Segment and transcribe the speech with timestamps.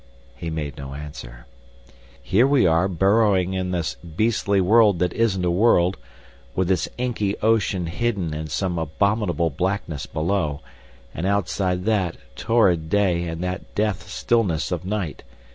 [0.35, 1.45] He made no answer.
[2.19, 5.95] "Here we are burrowing in this beastly world that isn't a world,
[6.55, 10.61] with its inky ocean hidden in some abominable blackness below,
[11.13, 15.21] and outside that torrid day and that death stillness of night.